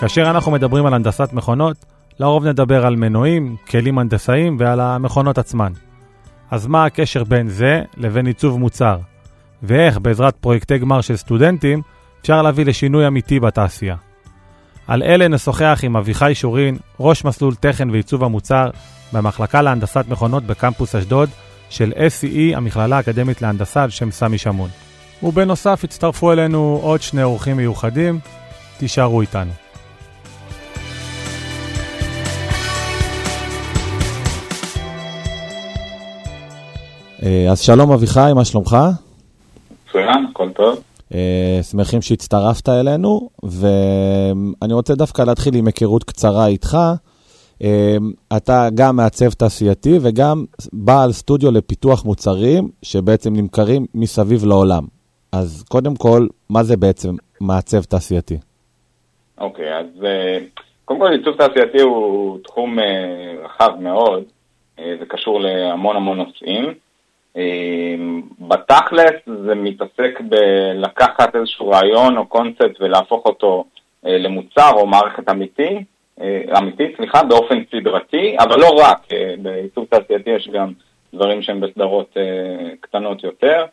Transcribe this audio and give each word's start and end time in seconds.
כאשר 0.00 0.30
אנחנו 0.30 0.52
מדברים 0.52 0.86
על 0.86 0.94
הנדסת 0.94 1.32
מכונות, 1.32 1.76
לרוב 2.20 2.46
נדבר 2.46 2.86
על 2.86 2.96
מנועים, 2.96 3.56
כלים 3.70 3.98
הנדסאיים 3.98 4.56
ועל 4.60 4.80
המכונות 4.80 5.38
עצמן. 5.38 5.72
אז 6.50 6.66
מה 6.66 6.84
הקשר 6.84 7.24
בין 7.24 7.48
זה 7.48 7.82
לבין 7.96 8.26
עיצוב 8.26 8.58
מוצר? 8.58 8.98
ואיך 9.62 9.98
בעזרת 9.98 10.36
פרויקטי 10.36 10.78
גמר 10.78 11.00
של 11.00 11.16
סטודנטים 11.16 11.82
אפשר 12.20 12.42
להביא 12.42 12.64
לשינוי 12.64 13.06
אמיתי 13.06 13.40
בתעשייה. 13.40 13.96
על 14.86 15.02
אלה 15.02 15.28
נשוחח 15.28 15.80
עם 15.82 15.96
אביחי 15.96 16.34
שורין, 16.34 16.78
ראש 17.00 17.24
מסלול 17.24 17.54
תכן 17.54 17.90
ועיצוב 17.90 18.24
המוצר 18.24 18.70
במחלקה 19.12 19.62
להנדסת 19.62 20.04
מכונות 20.08 20.44
בקמפוס 20.44 20.94
אשדוד 20.94 21.28
של 21.70 21.92
SCE, 21.92 22.56
המכללה 22.56 22.96
האקדמית 22.96 23.42
להנדסה 23.42 23.82
על 23.82 23.90
שם 23.90 24.10
סמי 24.10 24.38
שמון. 24.38 24.70
ובנוסף 25.22 25.80
הצטרפו 25.84 26.32
אלינו 26.32 26.80
עוד 26.82 27.02
שני 27.02 27.22
אורחים 27.22 27.56
מיוחדים, 27.56 28.18
תישארו 28.78 29.20
איתנו. 29.20 29.65
אז 37.50 37.60
שלום 37.60 37.92
אביחי, 37.92 38.30
מה 38.34 38.44
שלומך? 38.44 38.76
מצוין, 39.88 40.26
הכל 40.30 40.48
טוב. 40.52 40.82
שמחים 41.62 42.02
שהצטרפת 42.02 42.68
אלינו, 42.68 43.28
ואני 43.42 44.72
רוצה 44.74 44.94
דווקא 44.94 45.22
להתחיל 45.22 45.54
עם 45.54 45.66
היכרות 45.66 46.04
קצרה 46.04 46.46
איתך. 46.46 46.78
אתה 48.36 48.68
גם 48.74 48.96
מעצב 48.96 49.30
תעשייתי 49.30 49.98
וגם 50.02 50.44
בעל 50.72 51.12
סטודיו 51.12 51.50
לפיתוח 51.50 52.04
מוצרים 52.04 52.68
שבעצם 52.82 53.36
נמכרים 53.36 53.86
מסביב 53.94 54.44
לעולם. 54.44 54.84
אז 55.32 55.64
קודם 55.68 55.96
כל, 55.96 56.26
מה 56.50 56.62
זה 56.62 56.76
בעצם 56.76 57.14
מעצב 57.40 57.82
תעשייתי? 57.82 58.38
אוקיי, 59.40 59.64
okay, 59.64 59.76
אז 59.80 60.06
קודם 60.84 61.00
כל 61.00 61.12
עיצוב 61.12 61.34
תעשייתי 61.36 61.80
הוא 61.80 62.38
תחום 62.44 62.78
רחב 63.44 63.70
מאוד, 63.80 64.22
זה 64.76 65.06
קשור 65.08 65.40
להמון 65.40 65.96
המון 65.96 66.18
נושאים. 66.18 66.64
בתכלס 68.40 69.14
זה 69.26 69.54
מתעסק 69.54 70.20
בלקחת 70.20 71.36
איזשהו 71.36 71.68
רעיון 71.68 72.16
או 72.16 72.26
קונספט 72.26 72.80
ולהפוך 72.80 73.26
אותו 73.26 73.64
למוצר 74.02 74.70
או 74.72 74.86
מערכת 74.86 75.28
אמיתי, 75.30 75.84
אמיתית, 76.58 76.96
סליחה, 76.96 77.22
באופן 77.22 77.62
סדרתי, 77.70 78.36
אבל 78.38 78.60
לא 78.60 78.68
רק, 78.78 78.98
בעיצוב 79.42 79.86
תעשייתי 79.90 80.30
יש 80.30 80.48
גם 80.48 80.72
דברים 81.14 81.42
שהם 81.42 81.60
בסדרות 81.60 82.16
קטנות 82.80 83.24
יותר, 83.24 83.64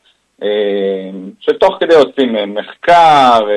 שתוך 1.40 1.78
כדי 1.80 1.96
עושים 1.96 2.56
מחקר, 2.56 3.48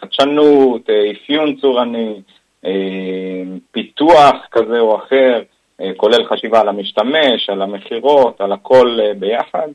חדשנות, 0.00 0.90
אפיון 1.12 1.56
צורני, 1.56 2.20
פיתוח 3.70 4.36
כזה 4.50 4.80
או 4.80 4.96
אחר, 4.96 5.42
כולל 5.96 6.24
חשיבה 6.28 6.60
על 6.60 6.68
המשתמש, 6.68 7.50
על 7.50 7.62
המכירות, 7.62 8.40
על 8.40 8.52
הכל 8.52 8.98
ביחד. 9.18 9.68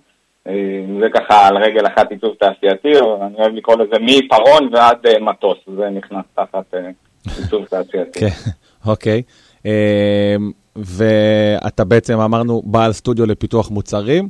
זה 0.99 1.09
ככה 1.13 1.47
על 1.47 1.57
רגל 1.57 1.87
אחת 1.87 2.11
עיצוב 2.11 2.35
תעשייתי, 2.39 2.99
או 2.99 3.25
אני 3.25 3.35
אוהב 3.37 3.53
לקרוא 3.53 3.75
לזה 3.75 3.95
מפרון 4.01 4.69
ועד 4.73 4.97
מטוס, 5.21 5.57
זה 5.77 5.89
נכנס 5.89 6.25
תחת 6.35 6.73
עיצוב 7.37 7.65
תעשייתי. 7.65 8.19
כן, 8.19 8.51
אוקיי. 8.87 9.21
ואתה 10.75 11.83
בעצם 11.83 12.19
אמרנו 12.19 12.61
בעל 12.65 12.91
סטודיו 12.91 13.25
לפיתוח 13.25 13.71
מוצרים. 13.71 14.29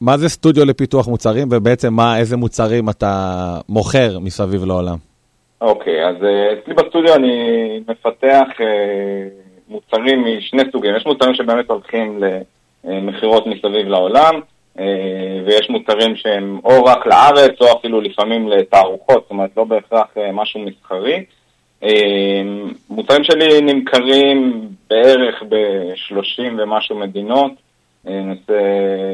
מה 0.00 0.16
זה 0.16 0.28
סטודיו 0.28 0.64
לפיתוח 0.64 1.08
מוצרים, 1.08 1.48
ובעצם 1.50 1.94
מה, 1.94 2.18
איזה 2.18 2.36
מוצרים 2.36 2.88
אתה 2.88 3.14
מוכר 3.68 4.18
מסביב 4.18 4.64
לעולם? 4.64 4.96
אוקיי, 5.60 6.08
אז 6.08 6.16
אצלי 6.52 6.74
בסטודיו 6.74 7.14
אני 7.14 7.34
מפתח 7.88 8.46
מוצרים 9.70 10.24
משני 10.38 10.62
סוגים. 10.72 10.96
יש 10.96 11.06
מוצרים 11.06 11.34
שבאמת 11.34 11.70
הולכים 11.70 12.22
למכירות 12.84 13.46
מסביב 13.46 13.88
לעולם, 13.88 14.40
ויש 15.46 15.70
מוצרים 15.70 16.16
שהם 16.16 16.60
או 16.64 16.84
רק 16.84 17.06
לארץ, 17.06 17.60
או 17.60 17.78
אפילו 17.78 18.00
לפעמים 18.00 18.48
לתערוכות, 18.48 19.22
זאת 19.22 19.30
אומרת, 19.30 19.50
לא 19.56 19.64
בהכרח 19.64 20.06
משהו 20.32 20.60
מסחרי. 20.60 21.24
מוצרים 22.90 23.24
שלי 23.24 23.60
נמכרים 23.60 24.68
בערך 24.90 25.42
ב-30 25.48 26.42
ומשהו 26.58 26.98
מדינות. 26.98 27.52
נעשה 28.04 28.60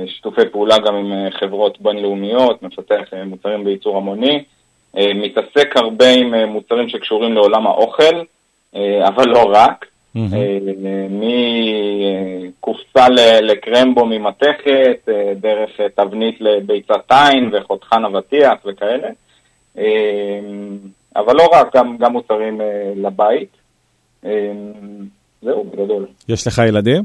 שיתופי 0.06 0.48
פעולה 0.52 0.78
גם 0.78 0.94
עם 0.94 1.30
חברות 1.30 1.80
בינלאומיות, 1.80 2.62
מפתח 2.62 3.02
מוצרים 3.26 3.64
בייצור 3.64 3.96
המוני. 3.96 4.44
מתעסק 4.94 5.76
הרבה 5.76 6.10
עם 6.10 6.34
מוצרים 6.34 6.88
שקשורים 6.88 7.32
לעולם 7.32 7.66
האוכל, 7.66 8.22
אבל 9.04 9.28
לא 9.28 9.50
רק. 9.52 9.86
מקופסה 11.10 13.08
לקרמבו 13.42 14.06
ממתכת, 14.06 15.08
דרך 15.40 15.70
תבנית 15.94 16.40
לביצת 16.40 17.10
עין 17.10 17.50
וחותכן 17.52 18.04
אבטיח 18.04 18.54
וכאלה. 18.66 19.08
אבל 21.16 21.36
לא 21.36 21.48
רק, 21.52 21.76
גם, 21.76 21.96
גם 22.00 22.12
מוצרים 22.12 22.60
לבית. 22.96 23.56
זהו, 25.42 25.64
בגדול. 25.64 26.06
יש 26.28 26.46
לך 26.46 26.62
ילדים? 26.68 27.02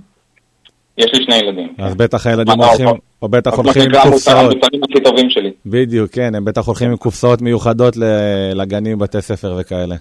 יש 0.98 1.06
לי 1.14 1.26
שני 1.26 1.36
ילדים. 1.36 1.74
אז 1.78 1.96
בטח 1.96 2.28
הילדים 2.28 2.62
הולכים, 2.62 2.88
או 3.22 3.30
בטח 3.30 3.54
הולכים 3.54 3.84
עם 3.84 4.12
קופסאות. 4.12 4.52
המוצרים 4.52 4.84
הכי 4.84 5.04
טובים 5.04 5.30
שלי. 5.30 5.52
בדיוק, 5.66 6.12
כן, 6.12 6.36
הם 6.36 6.46
בטח 6.46 6.68
הולכים 6.68 6.92
עם 6.92 6.98
קופסאות 6.98 7.42
מיוחדות 7.42 7.94
לגנים, 8.56 9.00
בתי 9.00 9.22
ספר 9.22 9.56
וכאלה. 9.60 9.96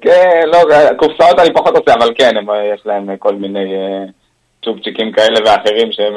כן, 0.00 0.42
לא, 0.46 0.58
קופסאות 0.98 1.38
אני 1.38 1.54
פחות 1.54 1.76
עושה, 1.76 1.94
אבל 1.94 2.12
כן, 2.18 2.30
יש 2.74 2.82
להם 2.86 3.16
כל 3.18 3.34
מיני 3.34 3.74
צ'ופצ'יקים 4.64 5.12
כאלה 5.12 5.38
ואחרים 5.46 5.92
שהם 5.92 6.14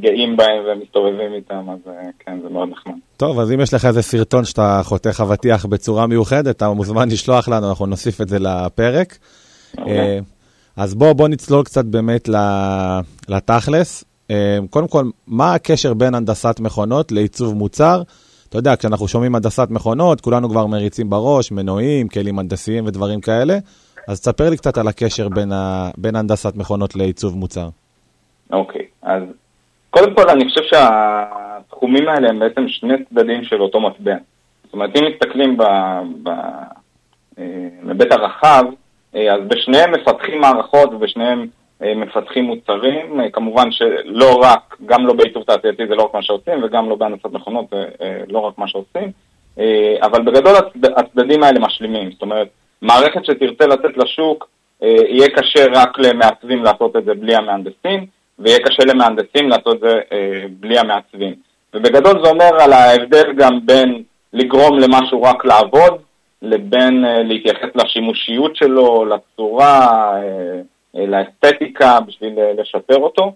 גאים 0.00 0.36
בהם 0.36 0.64
ומסתובבים 0.66 1.34
איתם, 1.34 1.70
אז 1.70 1.92
כן, 2.18 2.38
זה 2.42 2.48
מאוד 2.48 2.68
נחמד. 2.68 2.94
טוב, 3.16 3.40
אז 3.40 3.52
אם 3.52 3.60
יש 3.60 3.74
לך 3.74 3.84
איזה 3.84 4.02
סרטון 4.02 4.44
שאתה 4.44 4.80
חותך 4.84 5.20
אבטיח 5.20 5.66
בצורה 5.66 6.06
מיוחדת, 6.06 6.56
אתה 6.56 6.68
מוזמן 6.68 7.08
לשלוח 7.08 7.48
לנו, 7.48 7.68
אנחנו 7.68 7.86
נוסיף 7.86 8.20
את 8.20 8.28
זה 8.28 8.38
לפרק. 8.38 9.18
אז 10.76 10.94
בוא, 10.94 11.12
בוא 11.12 11.28
נצלול 11.28 11.64
קצת 11.64 11.84
באמת 11.84 12.28
לתכלס. 13.28 14.04
קודם 14.70 14.88
כל, 14.88 15.04
מה 15.26 15.54
הקשר 15.54 15.94
בין 15.94 16.14
הנדסת 16.14 16.60
מכונות 16.60 17.12
לעיצוב 17.12 17.54
מוצר? 17.54 18.02
אתה 18.50 18.58
יודע, 18.58 18.76
כשאנחנו 18.76 19.08
שומעים 19.08 19.34
הנדסת 19.34 19.70
מכונות, 19.70 20.20
כולנו 20.20 20.48
כבר 20.48 20.66
מריצים 20.66 21.10
בראש, 21.10 21.52
מנועים, 21.52 22.08
כלים 22.08 22.38
הנדסיים 22.38 22.86
ודברים 22.86 23.20
כאלה. 23.20 23.54
אז 24.08 24.20
תספר 24.20 24.50
לי 24.50 24.56
קצת 24.56 24.78
על 24.78 24.88
הקשר 24.88 25.28
בין, 25.28 25.52
ה... 25.52 25.90
בין 25.96 26.16
הנדסת 26.16 26.56
מכונות 26.56 26.96
לעיצוב 26.96 27.36
מוצר. 27.36 27.68
אוקיי, 28.52 28.80
okay, 28.80 28.84
אז 29.02 29.22
קודם 29.90 30.14
כל 30.14 30.28
אני 30.30 30.44
חושב 30.48 30.62
שהתחומים 30.62 32.08
האלה 32.08 32.28
הם 32.28 32.38
בעצם 32.38 32.68
שני 32.68 32.94
צדדים 33.04 33.44
של 33.44 33.62
אותו 33.62 33.80
מטבע. 33.80 34.16
זאת 34.64 34.72
אומרת, 34.72 34.90
אם 34.96 35.04
מסתכלים 35.12 35.56
בהיבט 37.36 38.12
הרחב, 38.12 38.64
אז 39.14 39.40
בשניהם 39.48 39.92
מפתחים 39.92 40.40
מערכות 40.40 40.94
ובשניהם 40.94 41.46
מפתחים 41.80 42.44
מוצרים, 42.44 43.20
כמובן 43.32 43.72
שלא 43.72 44.40
רק, 44.42 44.76
גם 44.86 45.06
לא 45.06 45.12
בעיצוב 45.12 45.42
תעשייתי 45.42 45.86
זה 45.86 45.94
לא 45.94 46.02
רק 46.02 46.14
מה 46.14 46.22
שעושים, 46.22 46.62
וגם 46.62 46.88
לא 46.88 46.94
בהנדסת 46.94 47.26
מכונות 47.32 47.66
זה 47.70 47.84
לא 48.28 48.38
רק 48.38 48.58
מה 48.58 48.68
שעושים, 48.68 49.10
אבל 50.02 50.22
בגדול 50.22 50.54
הצדדים 50.96 51.42
האלה 51.42 51.60
משלימים, 51.60 52.10
זאת 52.12 52.22
אומרת, 52.22 52.48
מערכת 52.82 53.24
שתרצה 53.24 53.66
לצאת 53.66 53.96
לשוק, 53.96 54.48
יהיה 54.82 55.28
קשה 55.28 55.66
רק 55.72 55.98
למעצבים 55.98 56.64
לעשות 56.64 56.96
את 56.96 57.04
זה 57.04 57.14
בלי 57.14 57.34
המהנדסים, 57.34 58.06
ויהיה 58.38 58.58
קשה 58.58 58.82
למהנדסים 58.84 59.48
לעשות 59.48 59.74
את 59.74 59.80
זה 59.80 60.00
בלי 60.50 60.78
המעצבים. 60.78 61.34
ובגדול 61.74 62.24
זה 62.24 62.30
אומר 62.30 62.62
על 62.62 62.72
ההבדל 62.72 63.32
גם 63.32 63.66
בין 63.66 64.02
לגרום 64.32 64.78
למשהו 64.78 65.22
רק 65.22 65.44
לעבוד, 65.44 65.98
לבין 66.42 67.04
להתייחס 67.24 67.68
לשימושיות 67.74 68.56
שלו, 68.56 69.04
לצורה, 69.04 70.12
לאסתטיקה, 70.94 71.98
בשביל 72.06 72.38
לשפר 72.58 72.96
אותו. 72.96 73.32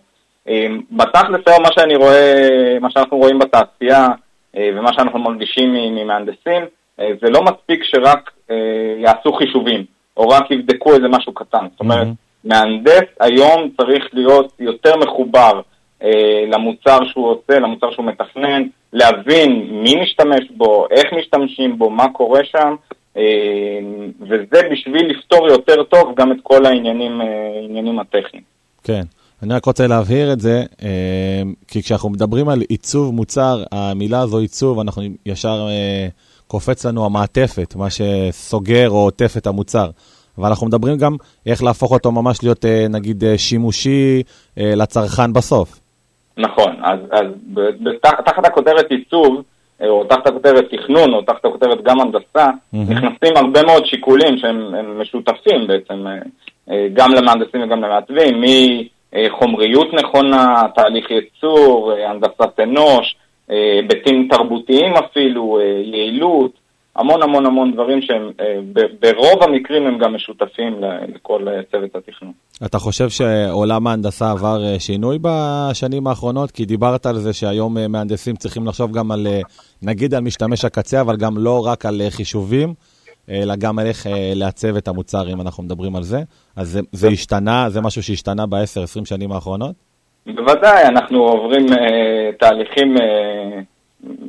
בתכלס 0.91 1.41
היום 1.47 1.63
מה 1.63 1.69
שאני 1.73 1.97
רואה, 1.97 2.79
מה 2.81 2.91
שאנחנו 2.91 3.17
רואים 3.17 3.39
בתעשייה 3.39 4.09
ומה 4.57 4.93
שאנחנו 4.93 5.19
מרגישים 5.19 5.75
ממהנדסים, 5.75 6.63
זה 6.99 7.31
לא 7.31 7.43
מספיק 7.43 7.85
שרק 7.85 8.31
יעשו 8.99 9.33
חישובים, 9.33 9.85
או 10.17 10.29
רק 10.29 10.51
יבדקו 10.51 10.95
איזה 10.95 11.09
משהו 11.09 11.33
קטן. 11.35 11.67
זאת 11.71 11.81
אומרת, 11.81 12.07
מהנדס 12.45 13.05
היום 13.21 13.71
צריך 13.81 14.09
להיות 14.13 14.53
יותר 14.61 14.97
מחובר 14.97 15.61
למוצר 16.47 16.99
שהוא 17.05 17.31
עושה, 17.31 17.59
למוצר 17.59 17.91
שהוא 17.91 18.07
מתכנן, 18.07 18.63
להבין 18.93 19.67
מי 19.71 20.03
משתמש 20.03 20.51
בו, 20.51 20.87
איך 20.91 21.13
משתמשים 21.13 21.79
בו, 21.79 21.91
מה 21.91 22.09
קורה 22.09 22.41
שם, 22.45 22.75
וזה 24.21 24.69
בשביל 24.73 25.11
לפתור 25.11 25.49
יותר 25.49 25.83
טוב 25.83 26.15
גם 26.17 26.33
את 26.33 26.37
כל 26.43 26.67
העניינים, 26.67 27.21
העניינים 27.21 27.99
הטכניים. 27.99 28.45
כן. 28.85 29.03
אני 29.43 29.55
רק 29.55 29.65
רוצה 29.65 29.87
להבהיר 29.87 30.33
את 30.33 30.41
זה, 30.41 30.63
כי 31.69 31.83
כשאנחנו 31.83 32.11
מדברים 32.11 32.49
על 32.49 32.61
עיצוב 32.69 33.15
מוצר, 33.15 33.63
המילה 33.73 34.21
הזו 34.21 34.39
עיצוב, 34.39 34.81
אנחנו 34.81 35.03
ישר 35.27 35.67
קופץ 36.47 36.87
לנו 36.87 37.07
המעטפת, 37.07 37.75
מה 37.77 37.87
שסוגר 37.91 38.91
או 38.91 38.97
עוטף 38.97 39.37
את 39.37 39.47
המוצר. 39.47 39.91
אבל 40.39 40.49
אנחנו 40.49 40.67
מדברים 40.67 40.99
גם 40.99 41.17
איך 41.47 41.63
להפוך 41.63 41.93
אותו 41.93 42.13
ממש 42.13 42.43
להיות, 42.43 42.65
אה, 42.65 42.87
נגיד, 42.91 43.25
אה, 43.25 43.39
שימושי 43.39 44.23
אה, 44.59 44.73
לצרכן 44.77 45.33
בסוף. 45.33 45.81
נכון, 46.39 46.77
אז, 46.83 46.99
אז 47.11 47.27
תחת 48.25 48.47
הכותרת 48.47 48.91
עיצוב, 48.91 49.43
או 49.89 50.05
תחת 50.05 50.27
הכותרת 50.27 50.65
תכנון, 50.71 51.15
או 51.15 51.23
תחת 51.23 51.45
הכותרת 51.45 51.83
גם 51.83 52.01
הנדסה, 52.01 52.47
mm-hmm. 52.47 52.77
נכנסים 52.91 53.37
הרבה 53.37 53.63
מאוד 53.63 53.87
שיקולים 53.87 54.39
שהם 54.39 55.01
משותפים 55.01 55.67
בעצם, 55.67 56.07
גם 56.93 57.15
למהנדסים 57.15 57.63
וגם 57.63 57.83
למעצבים, 57.83 58.43
מחומריות 59.15 59.95
נכונה, 59.95 60.63
תהליך 60.75 61.11
ייצור, 61.11 61.93
הנדסת 61.93 62.61
אנוש, 62.63 63.17
היבטים 63.49 64.29
תרבותיים 64.31 64.93
אפילו, 64.95 65.61
יעילות, 65.85 66.51
המון 66.97 67.23
המון 67.23 67.47
המון 67.47 67.73
דברים 67.73 68.03
שהם 68.03 68.31
אה, 68.41 68.57
ברוב 69.01 69.43
המקרים 69.43 69.87
הם 69.87 69.99
גם 69.99 70.15
משותפים 70.15 70.81
לכל 71.15 71.49
אה, 71.49 71.63
צוות 71.71 71.97
התכנון. 71.97 72.33
אתה 72.65 72.79
חושב 72.79 73.09
שעולם 73.09 73.87
ההנדסה 73.87 74.31
עבר 74.31 74.65
אה, 74.65 74.81
שינוי 74.81 75.19
בשנים 75.23 76.07
האחרונות? 76.07 76.51
כי 76.51 76.65
דיברת 76.65 77.07
על 77.07 77.15
זה 77.15 77.33
שהיום 77.33 77.77
מהנדסים 77.89 78.37
צריכים 78.37 78.67
לחשוב 78.67 78.93
גם 78.93 79.11
על, 79.11 79.27
נגיד 79.83 80.15
על 80.15 80.21
משתמש 80.21 80.65
הקצה, 80.65 81.01
אבל 81.01 81.17
גם 81.17 81.39
לא 81.39 81.67
רק 81.67 81.87
על 81.87 82.01
חישובים, 82.11 82.75
אלא 83.31 83.57
גם 83.57 83.79
על 83.79 83.87
איך 83.87 84.07
לעצב 84.35 84.77
את 84.77 84.89
המוצר, 84.89 85.33
אם 85.33 85.41
אנחנו 85.41 85.63
מדברים 85.63 85.97
על 85.97 86.03
זה. 86.03 86.19
אז 86.57 86.69
זה, 86.69 86.81
זה 86.93 87.09
השתנה, 87.09 87.71
זה 87.71 87.81
משהו 87.81 88.03
שהשתנה 88.03 88.47
ב-10-20 88.47 89.05
שנים 89.05 89.33
האחרונות? 89.33 89.75
בוודאי, 90.27 90.87
אנחנו 90.87 91.19
עוברים 91.19 91.67
uh, 91.67 91.77
תהליכים... 92.39 92.97
Uh, 92.97 93.74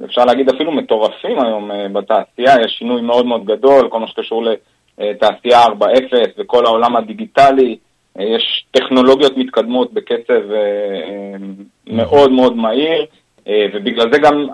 אפשר 0.05 0.25
להגיד 0.25 0.49
אפילו 0.49 0.71
מטורפים 0.71 1.39
היום 1.39 1.71
אה, 1.71 1.87
בתעשייה, 1.89 2.61
יש 2.65 2.75
שינוי 2.79 3.01
מאוד 3.01 3.25
מאוד 3.25 3.45
גדול, 3.45 3.89
כל 3.89 3.99
מה 3.99 4.07
שקשור 4.07 4.43
לתעשייה 4.97 5.65
4.0 5.65 5.73
וכל 6.37 6.65
העולם 6.65 6.95
הדיגיטלי, 6.95 7.77
אה, 8.19 8.23
יש 8.23 8.65
טכנולוגיות 8.71 9.37
מתקדמות 9.37 9.93
בקצב 9.93 10.51
אה, 10.51 11.35
מאוד 11.87 12.31
מאוד 12.31 12.55
מהיר, 12.55 13.05
ובגלל 13.73 14.11
זה 14.11 14.19
גם 14.19 14.47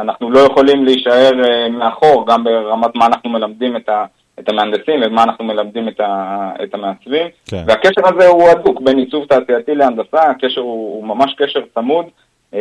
אנחנו 0.00 0.30
לא 0.30 0.38
יכולים 0.38 0.84
להישאר 0.84 1.30
מאחור, 1.70 2.26
גם 2.26 2.44
ברמת 2.44 2.94
מה 2.94 3.06
אנחנו 3.06 3.30
מלמדים 3.30 3.76
את 3.76 3.88
ה... 3.88 4.04
את 4.40 4.48
המהנדסים 4.48 5.00
ומה 5.06 5.22
אנחנו 5.22 5.44
מלמדים 5.44 5.88
את, 5.88 6.00
ה, 6.00 6.50
את 6.62 6.74
המעצבים. 6.74 7.26
כן. 7.46 7.64
והקשר 7.66 8.00
הזה 8.04 8.28
הוא 8.28 8.48
הדוק 8.48 8.80
בין 8.80 8.98
עיצוב 8.98 9.24
תעשייתי 9.24 9.74
להנדסה, 9.74 10.22
הקשר 10.22 10.60
הוא, 10.60 10.96
הוא 10.96 11.06
ממש 11.06 11.34
קשר 11.38 11.60
צמוד. 11.74 12.06
אה, 12.54 12.60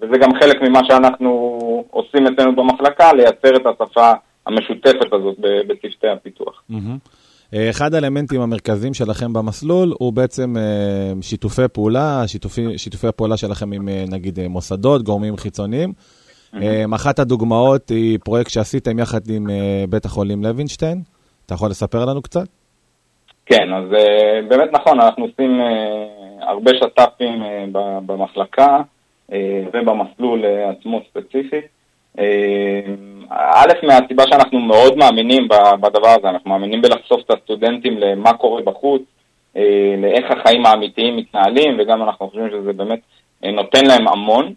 וזה 0.00 0.18
גם 0.18 0.30
חלק 0.40 0.62
ממה 0.62 0.80
שאנחנו 0.84 1.84
עושים 1.90 2.26
אצלנו 2.26 2.56
במחלקה, 2.56 3.12
לייצר 3.12 3.56
את 3.56 3.66
השפה 3.66 4.12
המשותפת 4.46 5.12
הזאת 5.12 5.36
בצוותי 5.38 6.08
הפיתוח. 6.08 6.62
אה, 7.54 7.70
אחד 7.70 7.94
האלמנטים 7.94 8.40
המרכזיים 8.40 8.94
שלכם 8.94 9.32
במסלול 9.32 9.94
הוא 9.98 10.12
בעצם 10.12 10.56
אה, 10.56 11.12
שיתופי 11.22 11.68
פעולה, 11.72 12.22
שיתופי, 12.26 12.78
שיתופי 12.78 13.06
הפעולה 13.06 13.36
שלכם 13.36 13.72
עם 13.72 13.88
נגיד 14.10 14.38
מוסדות, 14.48 15.02
גורמים 15.02 15.36
חיצוניים. 15.36 15.92
אחת 16.94 17.18
הדוגמאות 17.18 17.88
היא 17.88 18.18
פרויקט 18.24 18.50
שעשיתם 18.50 18.98
יחד 18.98 19.20
עם 19.30 19.46
בית 19.88 20.04
החולים 20.04 20.44
לוינשטיין. 20.44 21.02
אתה 21.46 21.54
יכול 21.54 21.70
לספר 21.70 22.04
לנו 22.04 22.22
קצת? 22.22 22.46
כן, 23.46 23.72
אז 23.74 23.84
באמת 24.48 24.68
נכון, 24.72 25.00
אנחנו 25.00 25.24
עושים 25.24 25.60
הרבה 26.40 26.70
שת"פים 26.74 27.42
במחלקה. 28.06 28.82
אה, 29.32 29.62
ובמסלול 29.72 30.44
אה, 30.44 30.70
עצמו 30.70 31.00
ספציפי. 31.10 31.60
אה, 32.18 32.80
א', 33.30 33.72
מהסיבה 33.82 34.24
שאנחנו 34.28 34.58
מאוד 34.58 34.96
מאמינים 34.96 35.48
בדבר 35.80 36.08
הזה, 36.08 36.28
אנחנו 36.28 36.50
מאמינים 36.50 36.82
בלחשוף 36.82 37.20
את 37.26 37.30
הסטודנטים 37.30 37.98
למה 37.98 38.32
קורה 38.32 38.62
בחוץ, 38.62 39.02
לאיך 39.98 40.30
החיים 40.30 40.66
האמיתיים 40.66 41.16
מתנהלים, 41.16 41.76
וגם 41.78 42.02
אנחנו 42.02 42.28
חושבים 42.28 42.50
שזה 42.50 42.72
באמת 42.72 43.00
נותן 43.42 43.86
להם 43.86 44.08
המון. 44.08 44.52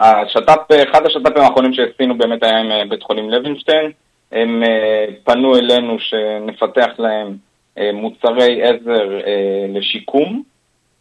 השת"פ, 0.00 0.72
אחד 0.90 1.06
השת"פים 1.06 1.42
האחרונים 1.42 1.72
שעשינו 1.72 2.18
באמת 2.18 2.42
היה 2.42 2.58
עם 2.58 2.88
בית 2.88 3.02
חולים 3.02 3.30
לוינשטיין, 3.30 3.90
הם 4.32 4.62
פנו 5.24 5.56
אלינו 5.56 5.98
שנפתח 5.98 6.88
להם 6.98 7.36
מוצרי 7.92 8.62
עזר 8.62 9.18
לשיקום. 9.68 10.42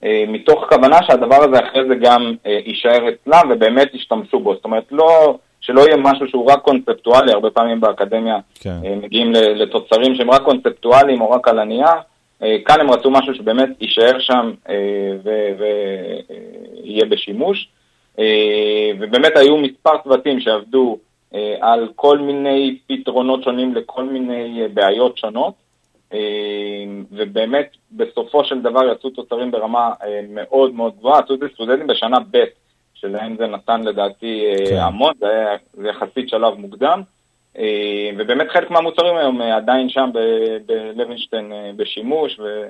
אה, 0.06 0.24
מתוך 0.28 0.66
כוונה 0.69 0.98
שהדבר 1.04 1.44
הזה 1.44 1.60
אחרי 1.68 1.88
זה 1.88 1.96
גם 1.96 2.34
אה, 2.46 2.60
יישאר 2.66 3.10
אצלם 3.10 3.50
ובאמת 3.50 3.94
ישתמשו 3.94 4.40
בו. 4.40 4.56
זאת 4.56 4.66
אומרת, 4.66 4.84
לא, 4.92 5.38
שלא 5.62 5.81
יהיה 5.81 5.98
משהו 5.98 6.28
שהוא 6.28 6.52
רק 6.52 6.62
קונספטואלי, 6.62 7.31
הרבה 7.31 7.50
פעמים 7.50 7.81
באקדמיה 7.81 8.38
כן. 8.60 8.80
אה, 8.86 8.96
מגיעים 8.96 9.31
לתוצרים 9.34 10.16
שהם 10.16 10.31
רק 10.31 10.42
קונספטואליים 10.42 11.22
או 11.22 11.31
רק 11.31 11.48
על 11.48 11.60
הנייר. 11.60 11.96
כאן 12.66 12.80
הם 12.80 12.92
רצו 12.92 13.12
משהו 13.12 13.36
שבאמת 13.36 13.69
יישאר 13.81 14.19
שם 14.19 14.52
ויהיה 16.84 17.06
בשימוש. 17.06 17.68
ובאמת 19.00 19.38
היו 19.38 19.58
מספר 19.58 19.98
צוותים 20.04 20.40
שעבדו 20.40 20.98
על 21.62 21.88
כל 21.96 22.18
מיני 22.18 22.78
פתרונות 22.88 23.44
שונים 23.44 23.75
לכל 23.75 24.04
מיני 24.04 24.62
בעיות 24.74 25.18
שונות. 25.18 25.54
אה, 26.13 26.19
ובאמת 27.12 27.69
בסופו 27.92 28.44
של 28.46 28.62
דבר 28.62 28.92
יצאו 28.92 29.10
תוצרים 29.10 29.52
ברמה 29.52 29.92
אה, 30.04 30.22
מאוד 30.30 30.74
מאוד 30.74 30.94
גבוהה, 30.98 31.19
עשו 31.19 31.34
את 31.34 31.40
זה 31.40 31.46
סטודנטים 31.54 31.88
בשנה 31.88 32.18
ב', 32.31 32.44
שלהם 32.94 33.36
זה 33.38 33.48
נתן 33.48 33.84
לדעתי 33.84 34.46
אה, 34.46 34.66
כן. 34.69 34.78
המון, 34.78 35.13
זה 35.19 35.30
היה 35.30 35.57
זה 35.74 35.88
יחסית 35.88 36.30
שלב 36.30 36.54
מוקדם, 36.54 37.02
ובאמת 38.18 38.48
חלק 38.50 38.72
מהמוצרים 38.72 39.16
היום 39.16 39.42
עדיין 39.42 39.90
שם 39.90 40.10
בלוינשטיין 40.66 41.52
בשימוש. 41.75 42.40
אה, 42.40 42.68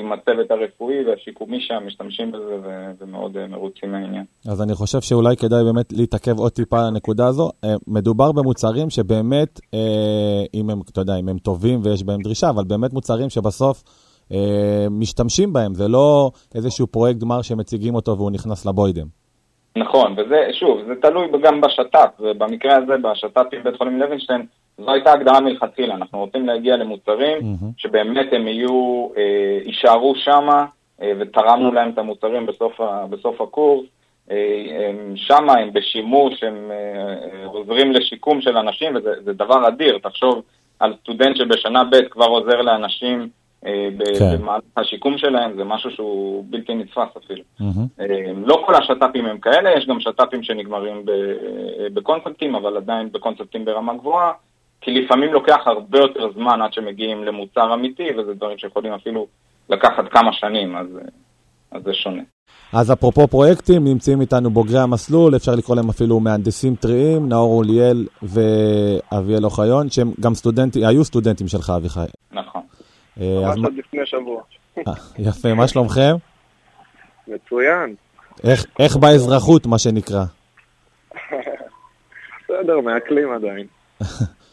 עם 0.00 0.12
הצוות 0.12 0.50
הרפואי 0.50 1.04
והשיקומי 1.04 1.60
שם, 1.60 1.82
משתמשים 1.86 2.32
בזה 2.32 2.56
ומאוד 3.00 3.36
אה, 3.36 3.46
מרוצים 3.46 3.92
מהעניין. 3.92 4.24
אז 4.48 4.62
אני 4.62 4.74
חושב 4.74 5.00
שאולי 5.00 5.36
כדאי 5.36 5.64
באמת 5.64 5.92
להתעכב 5.92 6.38
עוד 6.38 6.52
טיפה 6.52 6.80
על 6.80 6.86
הנקודה 6.86 7.26
הזו. 7.26 7.50
אה, 7.64 7.74
מדובר 7.86 8.32
במוצרים 8.32 8.90
שבאמת, 8.90 9.60
אם 10.54 10.70
הם, 10.70 10.80
אתה 10.92 11.00
יודע, 11.00 11.16
אם 11.16 11.28
הם 11.28 11.38
טובים 11.38 11.80
ויש 11.82 12.04
בהם 12.04 12.20
דרישה, 12.22 12.50
אבל 12.50 12.64
באמת 12.64 12.92
מוצרים 12.92 13.30
שבסוף 13.30 13.82
משתמשים 14.90 15.52
בהם, 15.52 15.74
זה 15.74 15.88
לא 15.88 16.30
איזשהו 16.54 16.86
פרויקט 16.86 17.20
גמר 17.20 17.42
שמציגים 17.42 17.94
אותו 17.94 18.16
והוא 18.18 18.30
נכנס 18.30 18.66
לבוידם. 18.66 19.23
נכון, 19.76 20.14
וזה, 20.16 20.48
שוב, 20.52 20.80
זה 20.86 20.94
תלוי 21.02 21.26
גם 21.42 21.60
בשת"פ, 21.60 22.20
ובמקרה 22.20 22.76
הזה, 22.76 22.96
בשת"פ 22.96 23.46
עם 23.52 23.62
בית 23.62 23.76
חולים 23.76 24.00
לוינשטיין, 24.00 24.46
זו 24.78 24.90
הייתה 24.92 25.12
הגדרה 25.12 25.40
מלכתחילה, 25.40 25.94
אנחנו 25.94 26.18
רוצים 26.18 26.46
להגיע 26.46 26.76
למוצרים 26.76 27.38
mm-hmm. 27.38 27.66
שבאמת 27.76 28.26
הם 28.32 28.48
יהיו, 28.48 29.08
אה, 29.16 29.58
יישארו 29.64 30.14
שמה, 30.16 30.66
אה, 31.02 31.12
ותרמנו 31.18 31.72
להם 31.72 31.90
את 31.90 31.98
המוצרים 31.98 32.46
בסוף, 32.46 32.80
ה, 32.80 33.06
בסוף 33.10 33.40
הקורס. 33.40 33.86
אה, 34.30 34.88
הם 34.88 35.16
שמה, 35.16 35.52
הם 35.52 35.72
בשימוש, 35.72 36.42
הם 36.42 36.70
אה, 36.70 37.46
עוזרים 37.46 37.92
לשיקום 37.92 38.40
של 38.40 38.56
אנשים, 38.56 38.96
וזה 38.96 39.32
דבר 39.32 39.68
אדיר. 39.68 39.98
תחשוב 40.02 40.42
על 40.80 40.94
סטודנט 41.00 41.36
שבשנה 41.36 41.84
ב' 41.84 42.08
כבר 42.10 42.26
עוזר 42.26 42.62
לאנשים 42.62 43.20
אה, 43.20 43.26
כן. 44.18 44.38
במהלך 44.38 44.62
השיקום 44.76 45.18
שלהם, 45.18 45.56
זה 45.56 45.64
משהו 45.64 45.90
שהוא 45.90 46.44
בלתי 46.50 46.74
נתפס 46.74 47.16
אפילו. 47.24 47.42
Mm-hmm. 47.60 48.02
לא 48.36 48.62
כל 48.66 48.74
השת"פים 48.74 49.26
הם 49.26 49.38
כאלה, 49.38 49.70
יש 49.78 49.86
גם 49.86 50.00
שת"פים 50.00 50.42
שנגמרים 50.42 51.04
בקונספטים, 51.94 52.54
אבל 52.54 52.76
עדיין 52.76 53.12
בקונספטים 53.12 53.64
ברמה 53.64 53.94
גבוהה. 53.94 54.32
כי 54.80 54.90
לפעמים 54.90 55.32
לוקח 55.32 55.58
הרבה 55.66 55.98
יותר 55.98 56.32
זמן 56.34 56.62
עד 56.62 56.72
שמגיעים 56.72 57.24
למוצר 57.24 57.74
אמיתי, 57.74 58.08
וזה 58.18 58.34
דברים 58.34 58.58
שיכולים 58.58 58.92
אפילו 58.92 59.26
לקחת 59.68 60.04
כמה 60.10 60.32
שנים, 60.32 60.76
אז, 60.76 60.86
אז 61.72 61.82
זה 61.84 61.94
שונה. 61.94 62.22
אז 62.72 62.92
אפרופו 62.92 63.28
פרויקטים, 63.28 63.84
נמצאים 63.84 64.20
איתנו 64.20 64.50
בוגרי 64.50 64.78
המסלול, 64.78 65.36
אפשר 65.36 65.52
לקרוא 65.54 65.76
להם 65.76 65.88
אפילו 65.88 66.20
מהנדסים 66.20 66.74
טריים, 66.74 67.28
נאור 67.28 67.58
אוליאל 67.58 68.06
ואביאל 68.22 69.44
אוחיון, 69.44 69.90
שהם 69.90 70.10
גם 70.20 70.34
סטודנטים, 70.34 70.84
היו 70.84 71.04
סטודנטים 71.04 71.48
שלך, 71.48 71.70
אביחי. 71.70 72.00
נכון. 72.32 72.62
אה, 73.20 73.40
ממש 73.40 73.58
עד 73.66 73.72
לפני 73.76 74.06
שבוע. 74.06 74.42
אה, 74.78 74.92
יפה, 75.18 75.54
מה 75.54 75.68
שלומכם? 75.68 76.14
מצוין. 77.28 77.94
איך, 78.44 78.66
איך 78.78 78.96
באזרחות, 78.96 79.66
מה 79.66 79.78
שנקרא? 79.78 80.24
בסדר, 82.44 82.80
מעכלים 82.80 83.32
עדיין. 83.32 83.66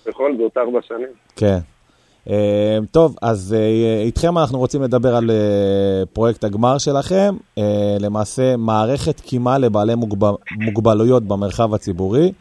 בכל 0.07 0.37
זאת 0.37 0.57
ארבע 0.57 0.79
שנים. 0.81 1.07
כן. 1.35 1.57
Uh, 2.27 2.31
טוב, 2.91 3.15
אז 3.21 3.55
איתכם 4.05 4.37
אנחנו 4.37 4.59
רוצים 4.59 4.81
לדבר 4.81 5.15
על 5.15 5.31
פרויקט 6.13 6.43
הגמר 6.43 6.77
שלכם, 6.77 7.35
למעשה 7.99 8.57
מערכת 8.57 9.19
קימה 9.19 9.57
לבעלי 9.57 9.95
מוגב... 9.95 10.27
מוגבלויות 10.51 11.23
במרחב 11.23 11.73
הציבורי. 11.73 12.31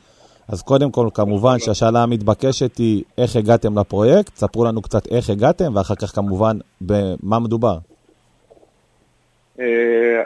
אז 0.52 0.62
קודם 0.62 0.90
כל, 0.90 1.08
כמובן 1.14 1.58
שהשאלה 1.58 2.02
המתבקשת 2.02 2.78
היא 2.78 3.04
איך 3.18 3.36
הגעתם 3.36 3.78
לפרויקט, 3.78 4.34
ספרו 4.34 4.64
לנו 4.64 4.82
קצת 4.82 5.06
איך 5.12 5.30
הגעתם, 5.30 5.76
ואחר 5.76 5.94
כך 5.94 6.08
כמובן 6.14 6.56
במה 6.80 7.38
מדובר. 7.38 7.78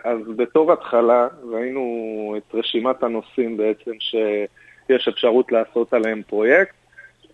אז 0.04 0.18
בתור 0.36 0.72
התחלה 0.72 1.28
ראינו 1.52 1.84
את 2.36 2.54
רשימת 2.54 3.02
הנושאים 3.02 3.56
בעצם 3.56 3.92
ש... 3.98 4.14
יש 4.88 5.08
אפשרות 5.08 5.52
לעשות 5.52 5.94
עליהם 5.94 6.22
פרויקט. 6.26 6.74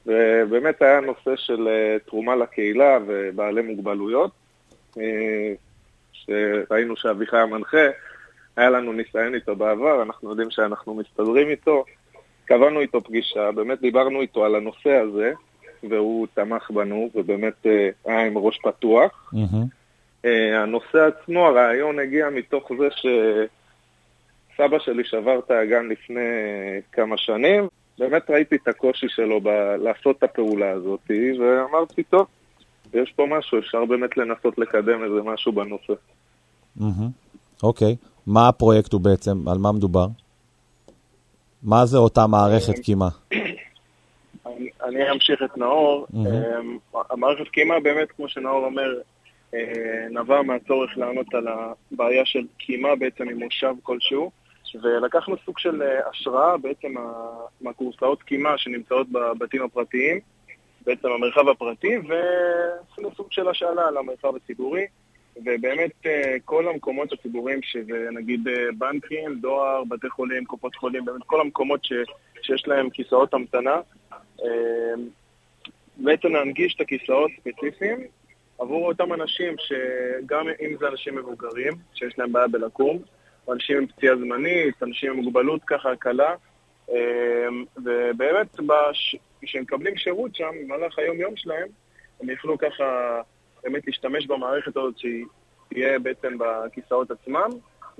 ובאמת 0.07 0.83
היה 0.83 1.01
נושא 1.01 1.37
של 1.37 1.69
אה, 1.69 1.97
תרומה 2.07 2.37
לקהילה 2.37 2.99
ובעלי 3.07 3.63
מוגבלויות, 3.63 4.31
אה, 4.99 5.53
שראינו 6.13 6.97
שאביחי 6.97 7.37
המנחה, 7.37 7.87
היה 8.57 8.71
לנו 8.71 8.93
ניסיון 8.93 9.35
איתו 9.35 9.57
בעבר, 9.57 10.03
אנחנו 10.03 10.31
יודעים 10.31 10.51
שאנחנו 10.51 10.95
מסתדרים 10.95 11.49
איתו. 11.49 11.85
קבענו 12.51 12.81
איתו 12.81 13.01
פגישה, 13.01 13.53
באמת 13.53 13.81
דיברנו 13.81 14.21
איתו 14.21 14.45
על 14.45 14.55
הנושא 14.55 14.91
הזה, 14.91 15.33
והוא 15.91 16.27
תמך 16.35 16.71
בנו, 16.71 17.11
ובאמת 17.15 17.67
אה, 17.67 17.89
היה 18.05 18.27
עם 18.27 18.39
ראש 18.39 18.59
פתוח. 18.59 19.33
Mm-hmm. 19.35 20.27
הנושא 20.63 20.99
עצמו, 20.99 21.47
הרעיון 21.47 21.99
הגיע 21.99 22.31
מתוך 22.31 22.71
זה 22.79 22.89
שסבא 22.91 24.79
שלי 24.79 25.05
שבר 25.05 25.39
את 25.39 25.51
האגן 25.51 25.89
לפני 25.89 26.21
כמה 26.93 27.17
שנים, 27.19 27.69
באמת 27.99 28.31
ראיתי 28.31 28.57
את 28.57 28.69
הקושי 28.69 29.07
שלו 29.09 29.41
ב- 29.41 29.77
לעשות 29.83 30.19
את 30.19 30.23
הפעולה 30.23 30.71
הזאת, 30.71 31.11
ואמרתי, 31.41 32.03
טוב, 32.03 32.27
יש 32.95 33.13
פה 33.17 33.27
משהו, 33.31 33.59
אפשר 33.59 33.85
באמת 33.85 34.17
לנסות 34.17 34.59
לקדם 34.59 35.05
איזה 35.05 35.23
משהו 35.25 35.53
בנושא. 35.53 35.93
אוקיי, 37.63 37.97
מה 38.27 38.49
הפרויקט 38.49 38.93
הוא 38.93 39.01
בעצם? 39.01 39.49
על 39.49 39.59
מה 39.59 39.73
מדובר? 39.73 40.07
מה 41.63 41.87
זה 41.87 41.99
אותה 41.99 42.27
מערכת 42.27 42.79
קימה? 42.79 43.09
אני 44.85 45.11
אמשיך 45.11 45.43
את 45.43 45.59
נאור. 45.59 46.07
אמ, 46.15 46.79
המערכת 47.11 47.49
קימה 47.49 47.81
באמת, 47.81 48.13
כמו 48.13 48.29
שנאור 48.29 48.65
אומר, 48.65 49.01
אה, 49.55 50.07
נבע 50.11 50.43
מהצורך 50.43 50.99
לענות 50.99 51.35
על 51.35 51.47
הבעיה 51.49 52.25
של 52.25 52.47
קימה 52.59 52.97
בעצם 52.97 53.29
עם 53.29 53.39
מושב 53.39 53.75
כלשהו. 53.83 54.31
ולקחנו 54.83 55.37
סוג 55.45 55.59
של 55.59 55.83
אה, 55.83 56.09
השראה 56.11 56.57
בעצם 56.57 56.95
מהקורסאות 57.61 58.23
קימה 58.23 58.59
שנמצאות 58.59 59.07
בבתים 59.13 59.63
הפרטיים, 59.63 60.21
בעצם 60.87 61.09
המרחב 61.09 61.49
הפרטי, 61.49 61.97
ועשינו 61.99 63.11
סוג 63.17 63.27
של 63.31 63.49
השאלה 63.49 63.91
למרחב 63.91 64.37
הציבורי, 64.37 64.87
ובאמת 65.45 66.07
אה, 66.07 66.37
כל 66.45 66.69
המקומות 66.69 67.13
הציבוריים, 67.13 67.63
שזה 67.63 68.09
נגיד 68.13 68.49
אה, 68.49 68.55
בנקים, 68.79 69.41
דואר, 69.41 69.85
בתי 69.85 70.11
חולים, 70.11 70.45
קופות 70.45 70.75
חולים, 70.75 71.05
באמת 71.05 71.23
כל 71.27 71.41
המקומות 71.41 71.85
ש, 71.85 71.93
שיש 72.43 72.69
להם 72.69 72.91
כיסאות 72.91 73.35
המתנה, 73.35 73.81
בעצם 75.97 76.29
להנגיש 76.29 76.75
את 76.75 76.81
הכיסאות 76.81 77.31
ספציפיים 77.41 77.99
עבור 78.61 78.87
אותם 78.87 79.13
אנשים 79.13 79.55
שגם 79.59 80.47
אם 80.49 80.77
זה 80.81 80.89
אנשים 80.89 81.17
מבוגרים, 81.17 81.73
שיש 81.95 82.19
להם 82.19 82.33
בעיה 82.33 82.49
בלקום, 82.49 82.99
אנשים 83.53 83.77
עם 83.77 83.87
פציעה 83.87 84.17
זמנית, 84.17 84.83
אנשים 84.83 85.11
עם 85.11 85.17
מוגבלות 85.17 85.61
ככה 85.67 85.97
קלה, 85.97 86.35
אמ, 86.89 87.65
ובאמת 87.85 88.57
כשהם 89.43 89.63
מקבלים 89.63 89.97
שירות 89.97 90.35
שם, 90.35 90.51
במהלך 90.65 90.99
היום-יום 90.99 91.37
שלהם, 91.37 91.69
הם 92.21 92.31
יוכלו 92.31 92.59
ככה 92.59 93.21
באמת 93.65 93.87
להשתמש 93.87 94.27
במערכת 94.27 94.77
הזאת 94.77 94.99
שהיא 94.99 95.25
תהיה 95.69 95.99
בעצם 95.99 96.39
בכיסאות 96.39 97.11
עצמם, 97.11 97.51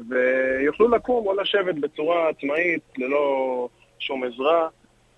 ויוכלו 0.09 0.89
לקום 0.89 1.27
או 1.27 1.33
לשבת 1.35 1.75
בצורה 1.75 2.29
עצמאית, 2.29 2.83
ללא 2.99 3.69
שום 3.99 4.25
עזרה, 4.25 4.69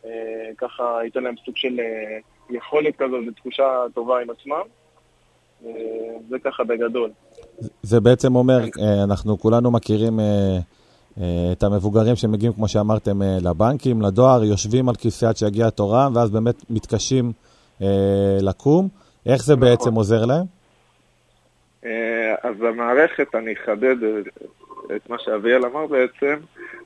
אה, 0.05 0.11
ככה 0.59 0.99
ייתן 1.05 1.23
להם 1.23 1.35
סוג 1.45 1.57
של 1.57 1.81
אה, 1.81 2.19
יכולת 2.51 2.97
כזאת 2.97 3.25
ותחושה 3.29 3.65
טובה 3.95 4.21
עם 4.21 4.31
עצמם. 4.31 4.63
אה, 5.67 5.71
זה 6.31 6.37
ככה 6.45 6.65
בגדול. 6.65 7.11
זה 7.83 8.01
בעצם 8.01 8.37
אומר, 8.37 8.61
אנחנו 9.05 9.39
כולנו 9.39 9.71
מכירים 9.71 10.21
את 11.53 11.63
המבוגרים 11.63 12.17
שמגיעים, 12.17 12.53
כמו 12.53 12.69
שאמרתם, 12.69 13.23
לבנקים, 13.23 14.03
לדואר, 14.03 14.45
יושבים 14.45 14.89
על 14.89 14.95
כיסא 14.95 15.27
עד 15.27 15.37
שיגיע 15.37 15.71
תורם, 15.71 16.13
ואז 16.15 16.31
באמת 16.31 16.71
מתקשים 16.71 17.33
לקום. 18.41 18.89
איך 19.27 19.43
זה 19.43 19.57
בעצם 19.57 19.83
נכון. 19.83 19.95
עוזר 19.97 20.25
להם? 20.25 20.63
אז 22.43 22.63
המערכת, 22.63 23.35
אני 23.35 23.53
אחדד 23.53 23.97
את 24.97 25.11
מה 25.11 25.17
שאביאל 25.19 25.67
אמר 25.67 25.87
בעצם, 25.87 26.37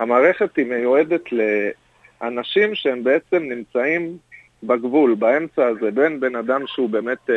המערכת 0.01 0.57
היא 0.57 0.67
מיועדת 0.67 1.23
לאנשים 1.33 2.75
שהם 2.75 3.05
בעצם 3.05 3.43
נמצאים 3.43 4.17
בגבול, 4.63 5.15
באמצע 5.15 5.67
הזה, 5.67 5.91
בין 5.91 6.21
בן 6.21 6.37
אדם 6.37 6.67
שהוא 6.67 6.91
באמת 6.91 7.31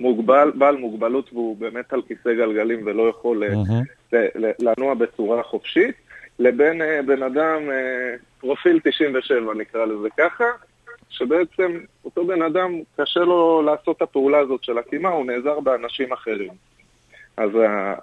מוגבל, 0.00 0.52
בעל 0.54 0.76
מוגבלות 0.76 1.32
והוא 1.32 1.56
באמת 1.56 1.92
על 1.92 2.02
כיסא 2.02 2.34
גלגלים 2.34 2.80
ולא 2.86 3.08
יכול 3.08 3.44
mm-hmm. 3.44 4.16
לנוע 4.58 4.94
בצורה 4.94 5.42
חופשית, 5.42 5.94
לבין 6.38 6.82
בן 7.06 7.22
אדם, 7.22 7.62
פרופיל 8.40 8.80
97 8.84 9.54
נקרא 9.54 9.84
לזה 9.84 10.08
ככה, 10.18 10.44
שבעצם 11.10 11.80
אותו 12.04 12.26
בן 12.26 12.42
אדם 12.42 12.80
קשה 12.96 13.20
לו 13.20 13.62
לעשות 13.62 13.96
את 13.96 14.02
הפעולה 14.02 14.38
הזאת 14.38 14.64
של 14.64 14.78
הקימה, 14.78 15.08
הוא 15.08 15.26
נעזר 15.26 15.60
באנשים 15.60 16.12
אחרים. 16.12 16.50
אז 17.36 17.50
uh, 17.50 18.00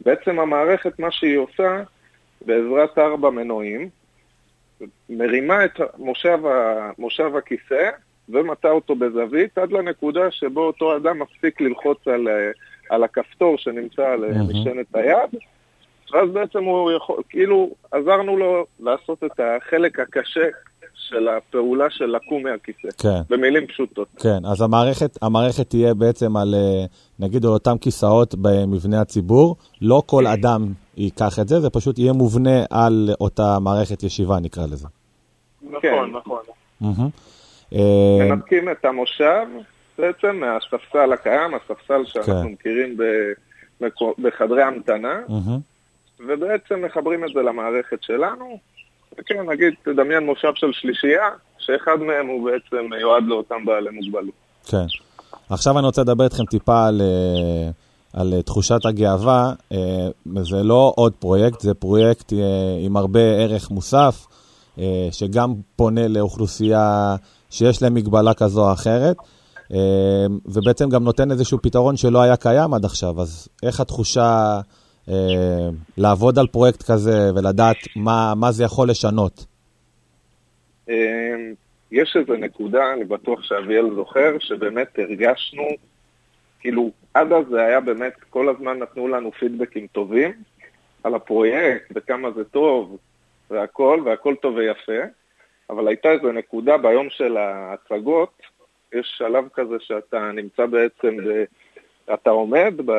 בעצם 0.00 0.40
המערכת, 0.40 0.98
מה 0.98 1.10
שהיא 1.10 1.38
עושה, 1.38 1.82
בעזרת 2.46 2.98
ארבע 2.98 3.30
מנועים, 3.30 3.88
מרימה 5.10 5.64
את 5.64 5.80
מושב, 5.98 6.46
ה, 6.46 6.90
מושב 6.98 7.36
הכיסא 7.36 7.90
ומטה 8.28 8.70
אותו 8.70 8.94
בזווית 8.94 9.58
עד 9.58 9.72
לנקודה 9.72 10.30
שבו 10.30 10.66
אותו 10.66 10.96
אדם 10.96 11.18
מפסיק 11.18 11.60
ללחוץ 11.60 12.08
על, 12.08 12.28
אה, 12.28 12.50
על 12.90 13.04
הכפתור 13.04 13.58
שנמצא 13.58 14.08
על 14.08 14.24
mm-hmm. 14.24 14.52
משענת 14.52 14.94
היד, 14.94 15.40
ואז 16.12 16.30
בעצם 16.30 16.64
הוא 16.64 16.92
יכול, 16.92 17.22
כאילו 17.28 17.70
עזרנו 17.92 18.36
לו 18.36 18.66
לעשות 18.80 19.24
את 19.24 19.40
החלק 19.40 20.00
הקשה 20.00 20.48
של 20.98 21.28
הפעולה 21.28 21.90
של 21.90 22.04
לקום 22.04 22.42
מהכיסא, 22.42 22.88
כן. 23.02 23.20
במילים 23.30 23.66
פשוטות. 23.66 24.08
כן, 24.18 24.46
אז 24.52 24.62
המערכת, 24.62 25.18
המערכת 25.22 25.68
תהיה 25.68 25.94
בעצם 25.94 26.36
על, 26.36 26.54
אה, 26.54 26.84
נגיד, 27.18 27.44
על 27.44 27.50
אותם 27.50 27.78
כיסאות 27.80 28.34
במבנה 28.34 29.00
הציבור. 29.00 29.56
לא 29.82 30.02
כל 30.06 30.26
אדם 30.26 30.66
ייקח 30.96 31.38
את 31.38 31.48
זה, 31.48 31.60
זה 31.60 31.70
פשוט 31.70 31.98
יהיה 31.98 32.12
מובנה 32.12 32.64
על 32.70 33.10
אותה 33.20 33.58
מערכת 33.60 34.02
ישיבה, 34.02 34.40
נקרא 34.42 34.62
לזה. 34.64 34.88
נכון, 35.62 35.80
כן. 35.82 36.16
נכון. 36.80 37.10
אה, 37.74 38.18
מנתקים 38.20 38.70
את 38.70 38.84
המושב 38.84 39.46
בעצם 39.98 40.36
מהספסל 40.36 41.12
הקיים, 41.12 41.54
הספסל 41.54 42.04
שאנחנו 42.04 42.42
כן. 42.42 42.52
מכירים 42.52 42.96
בחדרי 44.18 44.62
המתנה, 44.62 45.20
ובעצם 46.26 46.82
מחברים 46.84 47.24
את 47.24 47.30
זה 47.34 47.42
למערכת 47.42 48.02
שלנו. 48.02 48.58
וכן, 49.18 49.50
נגיד, 49.50 49.74
תדמיין 49.84 50.26
מושב 50.26 50.52
של 50.54 50.72
שלישייה, 50.72 51.28
שאחד 51.58 51.96
מהם 52.00 52.26
הוא 52.26 52.50
בעצם 52.50 52.90
מיועד 52.90 53.24
לאותם 53.26 53.64
בעלי 53.64 53.90
מוגבלות. 53.90 54.34
כן. 54.66 54.86
עכשיו 55.50 55.78
אני 55.78 55.86
רוצה 55.86 56.02
לדבר 56.02 56.24
איתכם 56.24 56.44
טיפה 56.44 56.86
על, 56.86 57.00
אה, 57.00 57.70
על 58.20 58.42
תחושת 58.42 58.84
הגאווה. 58.84 59.52
אה, 59.72 60.08
זה 60.42 60.62
לא 60.62 60.92
עוד 60.96 61.12
פרויקט, 61.12 61.60
זה 61.60 61.74
פרויקט 61.74 62.32
עם 62.80 62.96
הרבה 62.96 63.20
ערך 63.20 63.70
מוסף, 63.70 64.26
שגם 65.10 65.54
פונה 65.76 66.08
לאוכלוסייה 66.08 67.16
שיש 67.50 67.82
להם 67.82 67.94
מגבלה 67.94 68.34
כזו 68.34 68.68
או 68.68 68.72
אחרת, 68.72 69.16
אה, 69.72 70.26
ובעצם 70.46 70.88
גם 70.88 71.04
נותן 71.04 71.30
איזשהו 71.30 71.58
פתרון 71.62 71.96
שלא 71.96 72.22
היה 72.22 72.36
קיים 72.36 72.74
עד 72.74 72.84
עכשיו. 72.84 73.20
אז 73.20 73.48
איך 73.62 73.80
התחושה 73.80 74.22
אה, 74.22 74.60
לעבוד 75.98 76.38
על 76.38 76.46
פרויקט 76.46 76.82
כזה 76.82 77.30
ולדעת 77.36 77.76
מה, 77.96 78.32
מה 78.36 78.52
זה 78.52 78.64
יכול 78.64 78.90
לשנות? 78.90 79.46
אה, 80.88 80.94
יש 81.92 82.16
איזו 82.16 82.32
נקודה, 82.32 82.92
אני 82.92 83.04
בטוח 83.04 83.42
שאביאל 83.42 83.94
זוכר, 83.94 84.38
שבאמת 84.38 84.98
הרגשנו, 84.98 85.62
כאילו, 86.60 86.90
עד 87.14 87.32
אז 87.32 87.44
זה 87.50 87.60
היה 87.62 87.80
באמת, 87.80 88.12
כל 88.30 88.48
הזמן 88.48 88.78
נתנו 88.78 89.08
לנו 89.08 89.32
פידבקים 89.32 89.86
טובים 89.86 90.32
על 91.04 91.14
הפרויקט, 91.14 91.92
וכמה 91.94 92.30
זה 92.30 92.44
טוב, 92.44 92.96
והכל, 93.50 94.02
והכל 94.04 94.34
טוב 94.42 94.54
ויפה. 94.56 95.02
אבל 95.70 95.88
הייתה 95.88 96.08
איזו 96.10 96.32
נקודה 96.32 96.78
ביום 96.78 97.10
של 97.10 97.36
ההצגות, 97.36 98.42
יש 98.92 99.14
שלב 99.18 99.48
כזה 99.54 99.76
שאתה 99.80 100.30
נמצא 100.34 100.66
בעצם, 100.66 101.16
אתה 102.14 102.30
עומד 102.30 102.74
ב, 102.84 102.92